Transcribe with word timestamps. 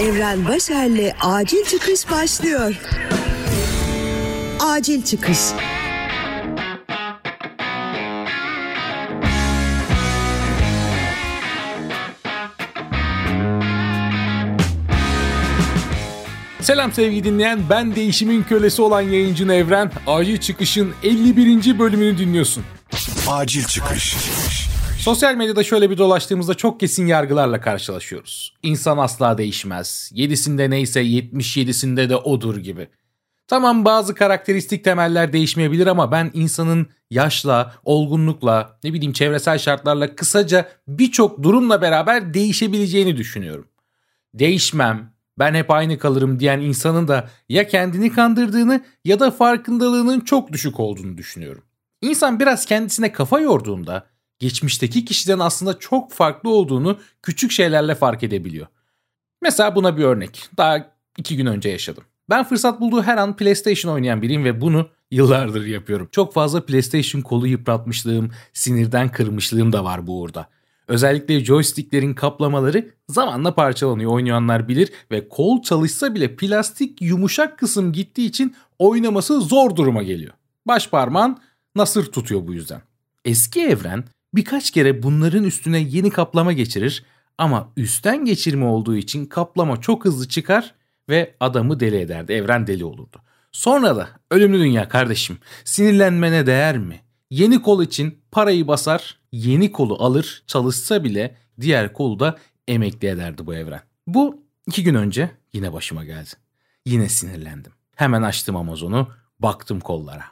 Evren 0.00 0.48
Başer'le 0.48 1.12
Acil 1.20 1.64
Çıkış 1.64 2.10
başlıyor. 2.10 2.74
Acil 4.60 5.02
Çıkış. 5.02 5.38
Selam 16.60 16.92
sevgili 16.92 17.24
dinleyen, 17.24 17.60
ben 17.70 17.96
değişimin 17.96 18.42
kölesi 18.42 18.82
olan 18.82 19.00
yayıncın 19.00 19.48
Evren. 19.48 19.92
Acil 20.06 20.38
Çıkış'ın 20.38 20.94
51. 21.02 21.78
bölümünü 21.78 22.18
dinliyorsun. 22.18 22.64
Acil 23.28 23.64
Çıkış. 23.64 24.16
Sosyal 25.00 25.34
medyada 25.34 25.62
şöyle 25.62 25.90
bir 25.90 25.98
dolaştığımızda 25.98 26.54
çok 26.54 26.80
kesin 26.80 27.06
yargılarla 27.06 27.60
karşılaşıyoruz. 27.60 28.54
İnsan 28.62 28.98
asla 28.98 29.38
değişmez. 29.38 30.12
7'sinde 30.14 30.70
neyse 30.70 31.02
77'sinde 31.02 32.08
de 32.08 32.16
odur 32.16 32.56
gibi. 32.56 32.88
Tamam 33.46 33.84
bazı 33.84 34.14
karakteristik 34.14 34.84
temeller 34.84 35.32
değişmeyebilir 35.32 35.86
ama 35.86 36.12
ben 36.12 36.30
insanın 36.34 36.86
yaşla, 37.10 37.74
olgunlukla, 37.84 38.78
ne 38.84 38.92
bileyim 38.92 39.12
çevresel 39.12 39.58
şartlarla 39.58 40.16
kısaca 40.16 40.68
birçok 40.88 41.42
durumla 41.42 41.82
beraber 41.82 42.34
değişebileceğini 42.34 43.16
düşünüyorum. 43.16 43.68
Değişmem, 44.34 45.12
ben 45.38 45.54
hep 45.54 45.70
aynı 45.70 45.98
kalırım 45.98 46.40
diyen 46.40 46.60
insanın 46.60 47.08
da 47.08 47.30
ya 47.48 47.68
kendini 47.68 48.12
kandırdığını 48.12 48.84
ya 49.04 49.20
da 49.20 49.30
farkındalığının 49.30 50.20
çok 50.20 50.52
düşük 50.52 50.80
olduğunu 50.80 51.18
düşünüyorum. 51.18 51.62
İnsan 52.02 52.40
biraz 52.40 52.66
kendisine 52.66 53.12
kafa 53.12 53.40
yorduğunda 53.40 54.06
geçmişteki 54.40 55.04
kişiden 55.04 55.38
aslında 55.38 55.78
çok 55.78 56.12
farklı 56.12 56.50
olduğunu 56.50 56.98
küçük 57.22 57.50
şeylerle 57.50 57.94
fark 57.94 58.22
edebiliyor. 58.22 58.66
Mesela 59.42 59.74
buna 59.74 59.96
bir 59.96 60.04
örnek. 60.04 60.48
Daha 60.56 60.94
iki 61.18 61.36
gün 61.36 61.46
önce 61.46 61.68
yaşadım. 61.68 62.04
Ben 62.30 62.44
fırsat 62.44 62.80
bulduğu 62.80 63.02
her 63.02 63.16
an 63.16 63.36
PlayStation 63.36 63.92
oynayan 63.92 64.22
biriyim 64.22 64.44
ve 64.44 64.60
bunu 64.60 64.88
yıllardır 65.10 65.66
yapıyorum. 65.66 66.08
Çok 66.12 66.34
fazla 66.34 66.66
PlayStation 66.66 67.20
kolu 67.20 67.46
yıpratmışlığım, 67.46 68.30
sinirden 68.52 69.08
kırmışlığım 69.08 69.72
da 69.72 69.84
var 69.84 70.06
bu 70.06 70.20
uğurda. 70.20 70.48
Özellikle 70.88 71.44
joysticklerin 71.44 72.14
kaplamaları 72.14 72.90
zamanla 73.08 73.54
parçalanıyor 73.54 74.12
oynayanlar 74.12 74.68
bilir 74.68 74.92
ve 75.10 75.28
kol 75.28 75.62
çalışsa 75.62 76.14
bile 76.14 76.36
plastik 76.36 77.02
yumuşak 77.02 77.58
kısım 77.58 77.92
gittiği 77.92 78.26
için 78.26 78.56
oynaması 78.78 79.40
zor 79.40 79.76
duruma 79.76 80.02
geliyor. 80.02 80.32
Baş 80.66 80.88
parmağın 80.88 81.38
nasır 81.74 82.12
tutuyor 82.12 82.46
bu 82.46 82.54
yüzden. 82.54 82.82
Eski 83.24 83.60
evren 83.60 84.04
birkaç 84.34 84.70
kere 84.70 85.02
bunların 85.02 85.44
üstüne 85.44 85.78
yeni 85.78 86.10
kaplama 86.10 86.52
geçirir 86.52 87.04
ama 87.38 87.72
üstten 87.76 88.24
geçirme 88.24 88.64
olduğu 88.64 88.96
için 88.96 89.26
kaplama 89.26 89.80
çok 89.80 90.04
hızlı 90.04 90.28
çıkar 90.28 90.74
ve 91.08 91.34
adamı 91.40 91.80
deli 91.80 91.96
ederdi. 91.96 92.32
Evren 92.32 92.66
deli 92.66 92.84
olurdu. 92.84 93.22
Sonra 93.52 93.96
da 93.96 94.08
ölümlü 94.30 94.58
dünya 94.58 94.88
kardeşim 94.88 95.38
sinirlenmene 95.64 96.46
değer 96.46 96.78
mi? 96.78 97.00
Yeni 97.30 97.62
kol 97.62 97.82
için 97.82 98.18
parayı 98.30 98.68
basar, 98.68 99.18
yeni 99.32 99.72
kolu 99.72 100.02
alır, 100.04 100.42
çalışsa 100.46 101.04
bile 101.04 101.36
diğer 101.60 101.92
kolu 101.92 102.20
da 102.20 102.38
emekli 102.68 103.08
ederdi 103.08 103.46
bu 103.46 103.54
evren. 103.54 103.80
Bu 104.06 104.42
iki 104.66 104.82
gün 104.82 104.94
önce 104.94 105.30
yine 105.52 105.72
başıma 105.72 106.04
geldi. 106.04 106.30
Yine 106.86 107.08
sinirlendim. 107.08 107.72
Hemen 107.96 108.22
açtım 108.22 108.56
Amazon'u, 108.56 109.08
baktım 109.40 109.80
kollara. 109.80 110.24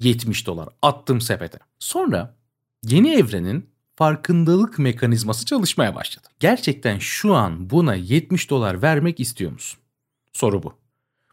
70 0.00 0.46
dolar 0.46 0.68
attım 0.82 1.20
sepete. 1.20 1.58
Sonra 1.78 2.34
yeni 2.84 3.10
evrenin 3.14 3.70
farkındalık 3.96 4.78
mekanizması 4.78 5.44
çalışmaya 5.44 5.94
başladı. 5.94 6.28
Gerçekten 6.40 6.98
şu 6.98 7.34
an 7.34 7.70
buna 7.70 7.94
70 7.94 8.50
dolar 8.50 8.82
vermek 8.82 9.20
istiyor 9.20 9.52
musun? 9.52 9.80
Soru 10.32 10.62
bu. 10.62 10.74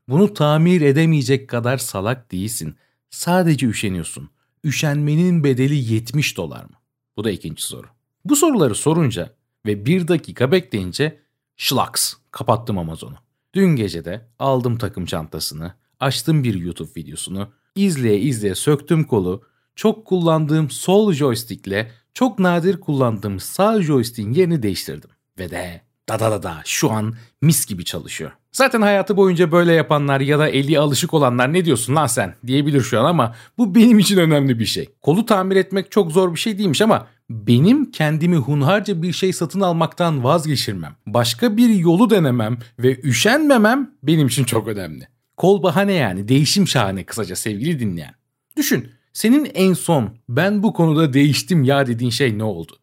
Bunu 0.07 0.33
tamir 0.33 0.81
edemeyecek 0.81 1.49
kadar 1.49 1.77
salak 1.77 2.31
değilsin. 2.31 2.75
Sadece 3.09 3.67
üşeniyorsun. 3.67 4.29
Üşenmenin 4.63 5.43
bedeli 5.43 5.93
70 5.93 6.37
dolar 6.37 6.63
mı? 6.63 6.75
Bu 7.17 7.23
da 7.23 7.31
ikinci 7.31 7.63
soru. 7.63 7.87
Bu 8.25 8.35
soruları 8.35 8.75
sorunca 8.75 9.35
ve 9.65 9.85
bir 9.85 10.07
dakika 10.07 10.51
bekleyince 10.51 11.19
şlaks 11.57 12.13
kapattım 12.31 12.77
Amazon'u. 12.77 13.15
Dün 13.53 13.75
gece 13.75 14.05
de 14.05 14.27
aldım 14.39 14.77
takım 14.77 15.05
çantasını, 15.05 15.73
açtım 15.99 16.43
bir 16.43 16.53
YouTube 16.53 16.89
videosunu, 16.97 17.53
izleye 17.75 18.19
izleye 18.19 18.55
söktüm 18.55 19.03
kolu, 19.03 19.43
çok 19.75 20.05
kullandığım 20.05 20.69
sol 20.69 21.13
joystickle 21.13 21.91
çok 22.13 22.39
nadir 22.39 22.79
kullandığım 22.79 23.39
sağ 23.39 23.81
joystick'in 23.81 24.33
yerini 24.33 24.63
değiştirdim. 24.63 25.09
Ve 25.39 25.51
de 25.51 25.81
da 26.09 26.19
da 26.19 26.31
da 26.31 26.43
da 26.43 26.61
şu 26.65 26.91
an 26.91 27.15
mis 27.41 27.65
gibi 27.65 27.85
çalışıyor. 27.85 28.31
Zaten 28.51 28.81
hayatı 28.81 29.17
boyunca 29.17 29.51
böyle 29.51 29.73
yapanlar 29.73 30.21
ya 30.21 30.39
da 30.39 30.49
eli 30.49 30.79
alışık 30.79 31.13
olanlar 31.13 31.53
ne 31.53 31.65
diyorsun 31.65 31.95
lan 31.95 32.07
sen 32.07 32.35
diyebilir 32.47 32.81
şu 32.81 32.99
an 32.99 33.05
ama 33.05 33.35
bu 33.57 33.75
benim 33.75 33.99
için 33.99 34.17
önemli 34.17 34.59
bir 34.59 34.65
şey. 34.65 34.89
Kolu 35.01 35.25
tamir 35.25 35.55
etmek 35.55 35.91
çok 35.91 36.11
zor 36.11 36.33
bir 36.33 36.39
şey 36.39 36.57
değilmiş 36.57 36.81
ama 36.81 37.07
benim 37.29 37.91
kendimi 37.91 38.35
hunharca 38.35 39.01
bir 39.01 39.13
şey 39.13 39.33
satın 39.33 39.61
almaktan 39.61 40.23
vazgeçirmem, 40.23 40.95
başka 41.07 41.57
bir 41.57 41.69
yolu 41.69 42.09
denemem 42.09 42.57
ve 42.79 43.01
üşenmemem 43.01 43.91
benim 44.03 44.27
için 44.27 44.43
çok 44.43 44.67
önemli. 44.67 45.07
Kol 45.37 45.63
bahane 45.63 45.93
yani 45.93 46.27
değişim 46.27 46.67
şahane 46.67 47.03
kısaca 47.03 47.35
sevgili 47.35 47.79
dinleyen. 47.79 48.13
Düşün 48.57 48.89
senin 49.15 49.51
en 49.53 49.73
son 49.73 50.09
ben 50.29 50.63
bu 50.63 50.73
konuda 50.73 51.13
değiştim 51.13 51.63
ya 51.63 51.87
dediğin 51.87 52.11
şey 52.11 52.37
ne 52.37 52.43
oldu? 52.43 52.73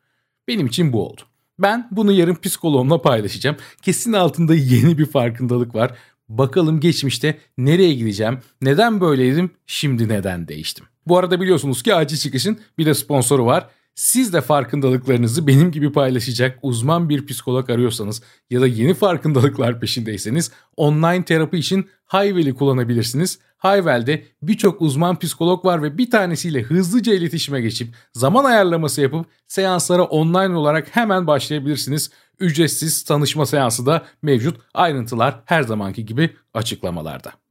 Benim 0.49 0.67
için 0.67 0.93
bu 0.93 1.09
oldu. 1.09 1.21
Ben 1.59 1.89
bunu 1.91 2.13
yarın 2.13 2.35
psikoloğumla 2.35 3.03
paylaşacağım. 3.03 3.57
Kesin 3.83 4.13
altında 4.13 4.55
yeni 4.55 4.99
bir 4.99 5.07
farkındalık 5.07 5.75
var. 5.75 5.99
Bakalım 6.29 6.81
geçmişte 6.81 7.39
nereye 7.59 7.95
gideceğim, 7.95 8.39
neden 8.63 9.01
böyleydim, 9.01 9.51
şimdi 9.67 10.09
neden 10.09 10.49
değiştim. 10.49 10.87
Bu 11.07 11.19
arada 11.19 11.41
biliyorsunuz 11.41 11.83
ki 11.83 11.95
acil 11.95 12.17
çıkışın 12.17 12.59
bir 12.79 12.87
de 12.87 12.95
sponsoru 12.95 13.47
var. 13.47 13.69
Siz 13.95 14.33
de 14.33 14.41
farkındalıklarınızı 14.41 15.47
benim 15.47 15.71
gibi 15.71 15.93
paylaşacak 15.93 16.59
uzman 16.63 17.09
bir 17.09 17.27
psikolog 17.27 17.71
arıyorsanız 17.71 18.23
ya 18.51 18.61
da 18.61 18.67
yeni 18.67 18.95
farkındalıklar 18.95 19.81
peşindeyseniz 19.81 20.51
online 20.77 21.25
terapi 21.25 21.59
için 21.59 21.89
Hayvel'i 22.05 22.55
kullanabilirsiniz. 22.55 23.39
Hayvel'de 23.57 24.25
birçok 24.43 24.83
uzman 24.83 25.19
psikolog 25.19 25.65
var 25.65 25.83
ve 25.83 25.99
bir 25.99 26.11
tanesiyle 26.11 26.63
hızlıca 26.63 27.15
iletişime 27.15 27.61
geçip 27.61 27.95
zaman 28.13 28.45
ayarlaması 28.45 29.01
yapıp 29.01 29.27
seanslara 29.49 30.03
online 30.03 30.57
olarak 30.57 30.97
hemen 30.97 31.27
başlayabilirsiniz. 31.27 32.11
Ücretsiz 32.39 33.03
tanışma 33.05 33.47
seansı 33.47 33.87
da 33.87 34.07
mevcut. 34.23 34.61
Ayrıntılar 34.75 35.43
her 35.45 35.63
zamanki 35.63 36.07
gibi 36.07 36.31
açıklamalarda. 36.55 37.42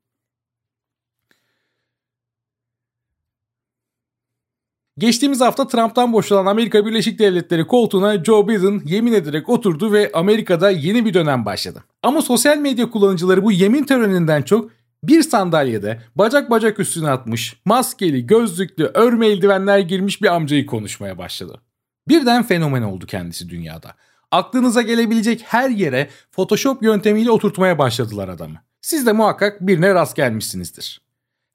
Geçtiğimiz 5.01 5.41
hafta 5.41 5.67
Trump'tan 5.67 6.13
boşalan 6.13 6.45
Amerika 6.45 6.85
Birleşik 6.85 7.19
Devletleri 7.19 7.67
koltuğuna 7.67 8.23
Joe 8.23 8.47
Biden 8.47 8.81
yemin 8.85 9.13
ederek 9.13 9.49
oturdu 9.49 9.91
ve 9.91 10.11
Amerika'da 10.13 10.69
yeni 10.69 11.05
bir 11.05 11.13
dönem 11.13 11.45
başladı. 11.45 11.83
Ama 12.03 12.21
sosyal 12.21 12.57
medya 12.57 12.89
kullanıcıları 12.89 13.43
bu 13.43 13.51
yemin 13.51 13.83
töreninden 13.83 14.41
çok 14.41 14.71
bir 15.03 15.23
sandalyede 15.23 16.01
bacak 16.15 16.49
bacak 16.49 16.79
üstüne 16.79 17.09
atmış, 17.09 17.57
maskeli, 17.65 18.27
gözlüklü, 18.27 18.91
örme 18.93 19.27
eldivenler 19.27 19.79
girmiş 19.79 20.21
bir 20.21 20.35
amcayı 20.35 20.65
konuşmaya 20.65 21.17
başladı. 21.17 21.61
Birden 22.07 22.43
fenomen 22.43 22.81
oldu 22.81 23.05
kendisi 23.05 23.49
dünyada. 23.49 23.95
Aklınıza 24.31 24.81
gelebilecek 24.81 25.43
her 25.45 25.69
yere 25.69 26.09
Photoshop 26.31 26.83
yöntemiyle 26.83 27.31
oturtmaya 27.31 27.77
başladılar 27.77 28.29
adamı. 28.29 28.57
Siz 28.81 29.05
de 29.05 29.11
muhakkak 29.11 29.61
birine 29.61 29.93
rast 29.93 30.15
gelmişsinizdir. 30.15 31.01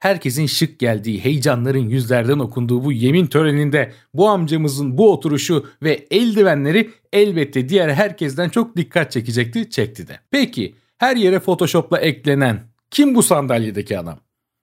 Herkesin 0.06 0.46
şık 0.46 0.78
geldiği, 0.78 1.24
heyecanların 1.24 1.88
yüzlerden 1.88 2.38
okunduğu 2.38 2.84
bu 2.84 2.92
yemin 2.92 3.26
töreninde 3.26 3.92
bu 4.14 4.28
amcamızın 4.28 4.98
bu 4.98 5.12
oturuşu 5.12 5.66
ve 5.82 6.06
eldivenleri 6.10 6.90
elbette 7.12 7.68
diğer 7.68 7.88
herkesten 7.88 8.48
çok 8.48 8.76
dikkat 8.76 9.12
çekecekti, 9.12 9.70
çekti 9.70 10.08
de. 10.08 10.18
Peki 10.30 10.74
her 10.98 11.16
yere 11.16 11.38
Photoshop'la 11.38 11.98
eklenen 11.98 12.60
kim 12.90 13.14
bu 13.14 13.22
sandalyedeki 13.22 13.98
adam? 13.98 14.18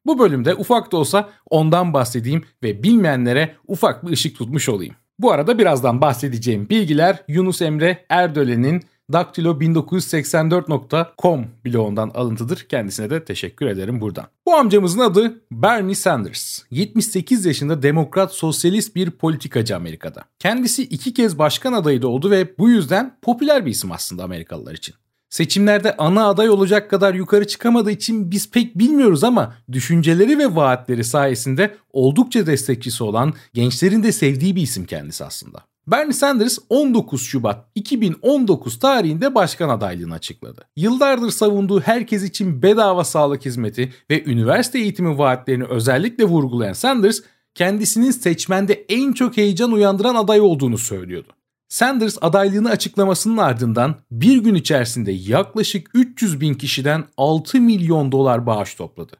Bu 0.05 0.19
bölümde 0.19 0.55
ufak 0.55 0.91
da 0.91 0.97
olsa 0.97 1.29
ondan 1.49 1.93
bahsedeyim 1.93 2.43
ve 2.63 2.83
bilmeyenlere 2.83 3.55
ufak 3.67 4.05
bir 4.05 4.11
ışık 4.11 4.37
tutmuş 4.37 4.69
olayım. 4.69 4.95
Bu 5.19 5.31
arada 5.31 5.59
birazdan 5.59 6.01
bahsedeceğim 6.01 6.69
bilgiler 6.69 7.23
Yunus 7.27 7.61
Emre 7.61 8.05
Erdölen'in 8.09 8.83
daktilo1984.com 9.11 11.45
bloğundan 11.65 12.11
alıntıdır. 12.13 12.65
Kendisine 12.69 13.09
de 13.09 13.25
teşekkür 13.25 13.65
ederim 13.65 14.01
buradan. 14.01 14.25
Bu 14.45 14.55
amcamızın 14.55 14.99
adı 14.99 15.41
Bernie 15.51 15.95
Sanders. 15.95 16.59
78 16.71 17.45
yaşında 17.45 17.83
demokrat 17.83 18.33
sosyalist 18.33 18.95
bir 18.95 19.11
politikacı 19.11 19.75
Amerika'da. 19.75 20.23
Kendisi 20.39 20.83
iki 20.83 21.13
kez 21.13 21.39
başkan 21.39 21.73
adayı 21.73 22.01
da 22.01 22.07
oldu 22.07 22.31
ve 22.31 22.57
bu 22.57 22.69
yüzden 22.69 23.17
popüler 23.21 23.65
bir 23.65 23.71
isim 23.71 23.91
aslında 23.91 24.23
Amerikalılar 24.23 24.73
için. 24.73 24.95
Seçimlerde 25.33 25.97
ana 25.97 26.27
aday 26.27 26.49
olacak 26.49 26.89
kadar 26.89 27.13
yukarı 27.13 27.47
çıkamadığı 27.47 27.91
için 27.91 28.31
biz 28.31 28.51
pek 28.51 28.77
bilmiyoruz 28.77 29.23
ama 29.23 29.55
düşünceleri 29.71 30.39
ve 30.39 30.55
vaatleri 30.55 31.03
sayesinde 31.03 31.75
oldukça 31.93 32.47
destekçisi 32.47 33.03
olan 33.03 33.33
gençlerin 33.53 34.03
de 34.03 34.11
sevdiği 34.11 34.55
bir 34.55 34.61
isim 34.61 34.85
kendisi 34.85 35.25
aslında. 35.25 35.59
Bernie 35.87 36.13
Sanders 36.13 36.57
19 36.69 37.21
Şubat 37.21 37.65
2019 37.75 38.79
tarihinde 38.79 39.35
başkan 39.35 39.69
adaylığını 39.69 40.13
açıkladı. 40.13 40.61
Yıllardır 40.75 41.29
savunduğu 41.29 41.79
herkes 41.81 42.23
için 42.23 42.61
bedava 42.61 43.03
sağlık 43.03 43.45
hizmeti 43.45 43.93
ve 44.09 44.23
üniversite 44.23 44.79
eğitimi 44.79 45.17
vaatlerini 45.17 45.63
özellikle 45.63 46.23
vurgulayan 46.23 46.73
Sanders, 46.73 47.19
kendisinin 47.55 48.11
seçmende 48.11 48.85
en 48.89 49.13
çok 49.13 49.37
heyecan 49.37 49.71
uyandıran 49.71 50.15
aday 50.15 50.41
olduğunu 50.41 50.77
söylüyordu. 50.77 51.27
Sanders 51.69 52.17
adaylığını 52.21 52.69
açıklamasının 52.69 53.37
ardından 53.37 53.95
bir 54.11 54.37
gün 54.37 54.55
içerisinde 54.55 55.11
yaklaşık 55.11 55.89
300 55.93 56.41
bin 56.41 56.53
kişiden 56.53 57.03
6 57.17 57.61
milyon 57.61 58.11
dolar 58.11 58.45
bağış 58.45 58.75
topladı. 58.75 59.15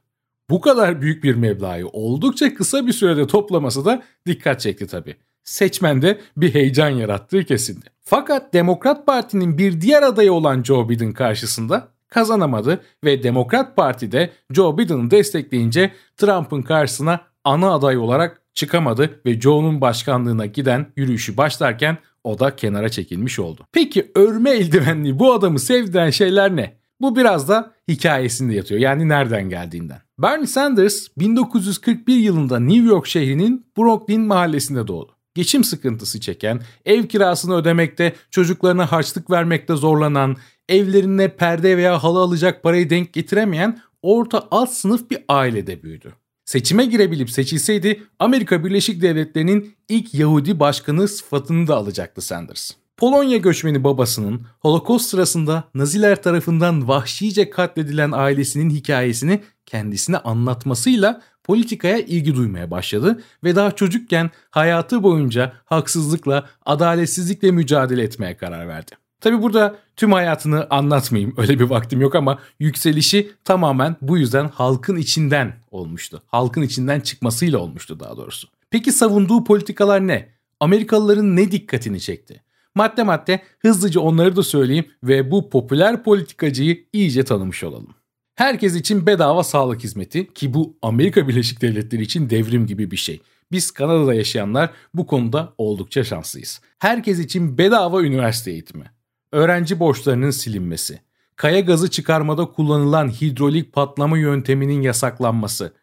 Bu 0.49 0.61
kadar 0.61 1.01
büyük 1.01 1.23
bir 1.23 1.35
meblağı 1.35 1.85
oldukça 1.93 2.53
kısa 2.53 2.87
bir 2.87 2.93
sürede 2.93 3.27
toplaması 3.27 3.85
da 3.85 4.03
dikkat 4.27 4.59
çekti 4.61 4.87
tabii 4.87 5.15
seçmende 5.43 6.19
bir 6.37 6.53
heyecan 6.53 6.89
yarattığı 6.89 7.43
kesindi. 7.43 7.85
Fakat 8.01 8.53
Demokrat 8.53 9.05
Parti'nin 9.05 9.57
bir 9.57 9.81
diğer 9.81 10.03
adayı 10.03 10.33
olan 10.33 10.63
Joe 10.63 10.89
Biden 10.89 11.13
karşısında 11.13 11.87
kazanamadı 12.09 12.81
ve 13.03 13.23
Demokrat 13.23 13.75
Parti 13.75 14.11
de 14.11 14.29
Joe 14.51 14.77
Biden'ı 14.77 15.11
destekleyince 15.11 15.91
Trump'ın 16.17 16.61
karşısına 16.61 17.19
ana 17.43 17.73
aday 17.73 17.97
olarak 17.97 18.41
çıkamadı 18.53 19.19
ve 19.25 19.41
Joe'nun 19.41 19.81
başkanlığına 19.81 20.45
giden 20.45 20.87
yürüyüşü 20.95 21.37
başlarken 21.37 21.97
o 22.23 22.39
da 22.39 22.55
kenara 22.55 22.89
çekilmiş 22.89 23.39
oldu. 23.39 23.61
Peki 23.71 24.11
örme 24.15 24.49
eldivenli 24.49 25.19
bu 25.19 25.33
adamı 25.33 25.59
sevdiren 25.59 26.09
şeyler 26.09 26.55
ne? 26.55 26.77
Bu 27.01 27.15
biraz 27.15 27.49
da 27.49 27.71
hikayesinde 27.87 28.55
yatıyor 28.55 28.81
yani 28.81 29.09
nereden 29.09 29.49
geldiğinden. 29.49 30.01
Bernie 30.19 30.47
Sanders 30.47 31.07
1941 31.17 32.15
yılında 32.15 32.59
New 32.59 32.87
York 32.87 33.07
şehrinin 33.07 33.65
Brooklyn 33.77 34.21
mahallesinde 34.21 34.87
doğdu 34.87 35.12
geçim 35.35 35.63
sıkıntısı 35.63 36.19
çeken, 36.19 36.61
ev 36.85 37.07
kirasını 37.07 37.55
ödemekte, 37.55 38.15
çocuklarına 38.31 38.91
harçlık 38.91 39.29
vermekte 39.29 39.75
zorlanan, 39.75 40.37
evlerine 40.69 41.35
perde 41.35 41.77
veya 41.77 42.03
halı 42.03 42.19
alacak 42.19 42.63
parayı 42.63 42.89
denk 42.89 43.13
getiremeyen 43.13 43.79
orta 44.01 44.47
alt 44.51 44.69
sınıf 44.69 45.09
bir 45.09 45.19
ailede 45.27 45.83
büyüdü. 45.83 46.13
Seçime 46.45 46.85
girebilip 46.85 47.31
seçilseydi 47.31 48.03
Amerika 48.19 48.65
Birleşik 48.65 49.01
Devletleri'nin 49.01 49.75
ilk 49.89 50.13
Yahudi 50.13 50.59
başkanı 50.59 51.07
sıfatını 51.07 51.67
da 51.67 51.75
alacaktı 51.75 52.21
Sanders. 52.21 52.71
Polonya 52.97 53.37
göçmeni 53.37 53.83
babasının 53.83 54.47
Holocaust 54.59 55.09
sırasında 55.09 55.63
Naziler 55.73 56.23
tarafından 56.23 56.87
vahşice 56.87 57.49
katledilen 57.49 58.11
ailesinin 58.11 58.69
hikayesini 58.69 59.43
kendisine 59.65 60.17
anlatmasıyla 60.17 61.21
politikaya 61.43 61.97
ilgi 61.99 62.35
duymaya 62.35 62.71
başladı 62.71 63.23
ve 63.43 63.55
daha 63.55 63.71
çocukken 63.71 64.31
hayatı 64.49 65.03
boyunca 65.03 65.53
haksızlıkla, 65.65 66.49
adaletsizlikle 66.65 67.51
mücadele 67.51 68.03
etmeye 68.03 68.37
karar 68.37 68.67
verdi. 68.67 68.91
Tabi 69.21 69.41
burada 69.41 69.75
tüm 69.95 70.11
hayatını 70.11 70.67
anlatmayayım 70.69 71.33
öyle 71.37 71.59
bir 71.59 71.63
vaktim 71.63 72.01
yok 72.01 72.15
ama 72.15 72.39
yükselişi 72.59 73.31
tamamen 73.43 73.95
bu 74.01 74.17
yüzden 74.17 74.47
halkın 74.47 74.95
içinden 74.95 75.53
olmuştu. 75.71 76.23
Halkın 76.27 76.61
içinden 76.61 76.99
çıkmasıyla 76.99 77.59
olmuştu 77.59 77.99
daha 77.99 78.17
doğrusu. 78.17 78.47
Peki 78.69 78.91
savunduğu 78.91 79.43
politikalar 79.43 80.07
ne? 80.07 80.29
Amerikalıların 80.59 81.35
ne 81.35 81.51
dikkatini 81.51 81.99
çekti? 81.99 82.42
Madde 82.75 83.03
madde 83.03 83.41
hızlıca 83.59 84.01
onları 84.01 84.35
da 84.35 84.43
söyleyeyim 84.43 84.85
ve 85.03 85.31
bu 85.31 85.49
popüler 85.49 86.03
politikacıyı 86.03 86.85
iyice 86.93 87.23
tanımış 87.23 87.63
olalım. 87.63 87.95
Herkes 88.35 88.75
için 88.75 89.05
bedava 89.05 89.43
sağlık 89.43 89.83
hizmeti 89.83 90.33
ki 90.33 90.53
bu 90.53 90.77
Amerika 90.81 91.27
Birleşik 91.27 91.61
Devletleri 91.61 92.01
için 92.01 92.29
devrim 92.29 92.67
gibi 92.67 92.91
bir 92.91 92.97
şey. 92.97 93.21
Biz 93.51 93.71
Kanada'da 93.71 94.13
yaşayanlar 94.13 94.69
bu 94.93 95.07
konuda 95.07 95.53
oldukça 95.57 96.03
şanslıyız. 96.03 96.61
Herkes 96.79 97.19
için 97.19 97.57
bedava 97.57 98.03
üniversite 98.03 98.51
eğitimi. 98.51 98.91
Öğrenci 99.31 99.79
borçlarının 99.79 100.31
silinmesi. 100.31 100.99
Kaya 101.35 101.59
gazı 101.59 101.89
çıkarmada 101.89 102.45
kullanılan 102.45 103.07
hidrolik 103.07 103.73
patlama 103.73 104.17
yönteminin 104.17 104.81
yasaklanması. 104.81 105.73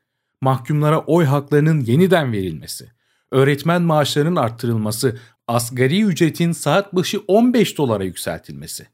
Mahkumlara 0.41 0.99
oy 0.99 1.25
haklarının 1.25 1.81
yeniden 1.81 2.33
verilmesi. 2.33 2.89
Öğretmen 3.31 3.83
maaşlarının 3.83 4.37
arttırılması. 4.37 5.19
Asgari 5.51 6.03
ücretin 6.03 6.53
saat 6.53 6.95
başı 6.95 7.21
15 7.29 7.79
dolara 7.79 8.05
yükseltilmesi 8.05 8.87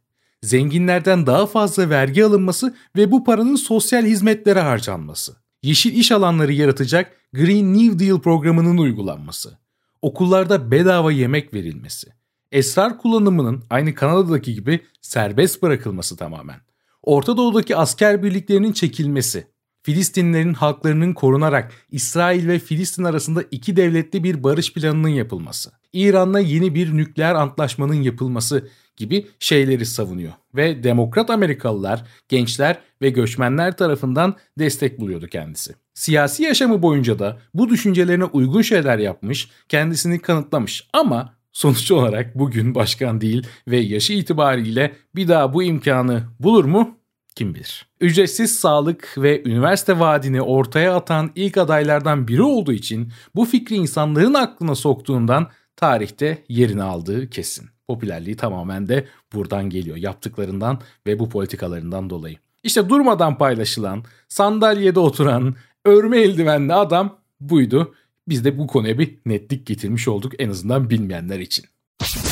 zenginlerden 0.43 1.27
daha 1.27 1.47
fazla 1.47 1.91
vergi 1.91 2.25
alınması 2.25 2.75
ve 2.97 3.11
bu 3.11 3.25
paranın 3.25 3.57
sosyal 3.57 4.05
hizmetlere 4.05 4.61
harcanması. 4.61 5.37
Yeşil 5.63 5.93
iş 5.93 6.13
alanları 6.13 6.53
yaratacak 6.53 7.13
Green 7.33 7.75
New 7.75 7.99
Deal 7.99 8.21
programının 8.21 8.79
uygulanması. 8.79 9.59
Okullarda 10.03 10.71
bedava 10.71 11.13
yemek 11.13 11.55
verilmesi. 11.55 12.13
Esrar 12.53 12.99
kullanımının 12.99 13.65
aynı 13.71 13.95
Kanada'daki 13.95 14.55
gibi 14.55 14.81
serbest 15.03 15.63
bırakılması 15.63 16.17
tamamen. 16.17 16.61
Orta 17.03 17.37
Doğu'daki 17.37 17.77
asker 17.77 18.23
birliklerinin 18.23 18.73
çekilmesi. 18.73 19.47
Filistinlerin 19.83 20.55
halklarının 20.55 21.13
korunarak 21.13 21.73
İsrail 21.91 22.49
ve 22.49 22.59
Filistin 22.59 23.05
arasında 23.05 23.45
iki 23.51 23.77
devletli 23.77 24.25
bir 24.25 24.43
barış 24.43 24.73
planının 24.73 25.09
yapılması. 25.09 25.73
İran'la 25.93 26.41
yeni 26.41 26.75
bir 26.75 26.97
nükleer 26.97 27.35
antlaşmanın 27.35 28.03
yapılması 28.03 28.69
gibi 28.97 29.27
şeyleri 29.39 29.87
savunuyor. 29.87 30.33
Ve 30.55 30.85
demokrat 30.85 31.31
Amerikalılar, 31.31 32.05
gençler 32.29 32.79
ve 33.03 33.11
göçmenler 33.11 33.77
tarafından 33.77 34.37
destek 34.59 35.01
buluyordu 35.01 35.27
kendisi. 35.27 35.75
Siyasi 35.95 36.43
yaşamı 36.43 36.83
boyunca 36.83 37.19
da 37.19 37.39
bu 37.55 37.69
düşüncelerine 37.69 38.25
uygun 38.25 38.63
şeyler 38.63 38.99
yapmış, 38.99 39.49
kendisini 39.69 40.19
kanıtlamış 40.19 40.89
ama 40.93 41.35
sonuç 41.53 41.91
olarak 41.91 42.39
bugün 42.39 42.75
başkan 42.75 43.21
değil 43.21 43.47
ve 43.69 43.77
yaşı 43.77 44.13
itibariyle 44.13 44.97
bir 45.15 45.29
daha 45.29 45.55
bu 45.55 45.63
imkanı 45.63 46.23
bulur 46.41 46.65
mu? 46.65 46.99
Kim 47.35 47.55
bilir. 47.55 47.87
Ücretsiz 48.01 48.59
sağlık 48.59 49.15
ve 49.19 49.43
üniversite 49.45 49.99
vaadini 49.99 50.43
ortaya 50.43 50.97
atan 50.97 51.31
ilk 51.35 51.57
adaylardan 51.57 52.29
biri 52.29 52.43
olduğu 52.43 52.73
için 52.73 53.13
bu 53.35 53.45
fikri 53.45 53.77
insanların 53.77 54.35
aklına 54.35 54.75
soktuğundan 54.75 55.51
tarihte 55.77 56.45
yerini 56.49 56.83
aldığı 56.83 57.31
kesin. 57.31 57.69
Popülerliği 57.89 58.37
tamamen 58.37 58.89
de 58.89 59.07
buradan 59.33 59.71
geliyor. 59.71 59.97
Yaptıklarından 59.97 60.81
ve 61.07 61.19
bu 61.19 61.29
politikalarından 61.29 62.11
dolayı. 62.11 62.37
İşte 62.63 62.89
durmadan 62.89 63.39
paylaşılan, 63.39 64.05
sandalyede 64.29 65.01
oturan, 65.01 65.55
örme 65.85 66.21
eldivenli 66.21 66.75
adam 66.75 67.19
buydu. 67.41 67.95
Biz 68.29 68.45
de 68.45 68.59
bu 68.59 68.67
konuya 68.67 68.99
bir 68.99 69.19
netlik 69.27 69.67
getirmiş 69.67 70.09
olduk 70.09 70.33
en 70.39 70.51
azından 70.51 70.91
bilmeyenler 70.91 71.41
için. 71.41 71.65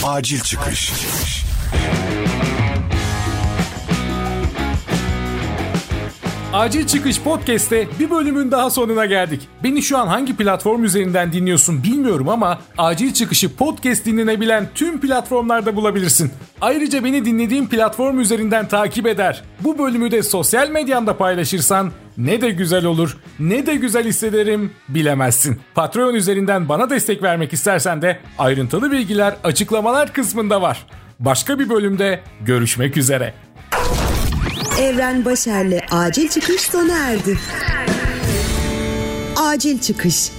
Acil 0.05 0.41
çıkış. 0.41 0.93
Acil 6.55 6.87
Çıkış 6.87 7.20
Podcast'te 7.20 7.87
bir 7.99 8.11
bölümün 8.11 8.51
daha 8.51 8.70
sonuna 8.70 9.06
geldik. 9.06 9.49
Beni 9.65 9.82
şu 9.82 9.99
an 9.99 10.06
hangi 10.06 10.37
platform 10.37 10.84
üzerinden 10.84 11.32
dinliyorsun 11.32 11.82
bilmiyorum 11.82 12.29
ama 12.29 12.58
Acil 12.79 13.13
Çıkış'ı 13.13 13.56
podcast 13.56 14.06
dinlenebilen 14.06 14.69
tüm 14.75 15.01
platformlarda 15.01 15.77
bulabilirsin. 15.77 16.32
Ayrıca 16.61 17.05
beni 17.05 17.25
dinlediğin 17.25 17.67
platform 17.67 18.20
üzerinden 18.20 18.69
takip 18.69 19.06
eder. 19.06 19.43
Bu 19.61 19.79
bölümü 19.79 20.11
de 20.11 20.23
sosyal 20.23 20.69
medyanda 20.69 21.17
paylaşırsan 21.17 21.93
ne 22.19 22.41
de 22.41 22.51
güzel 22.51 22.84
olur, 22.84 23.17
ne 23.39 23.67
de 23.67 23.75
güzel 23.75 24.05
hissederim 24.05 24.73
bilemezsin. 24.89 25.61
Patreon 25.75 26.15
üzerinden 26.15 26.69
bana 26.69 26.91
destek 26.91 27.23
vermek 27.23 27.53
istersen 27.53 28.03
de 28.03 28.19
ayrıntılı 28.39 28.93
bilgiler 28.93 29.34
açıklamalar 29.44 30.13
kısmında 30.13 30.63
var. 30.63 30.87
Başka 31.20 31.58
bir 31.58 31.69
bölümde 31.69 32.20
görüşmek 32.41 32.96
üzere. 32.96 33.34
Evren 34.78 35.24
Başer'le 35.24 35.81
Acil 35.90 36.28
Çıkış 36.28 36.62
sona 36.62 36.98
erdi. 36.98 37.38
Acil 39.36 39.78
Çıkış 39.78 40.31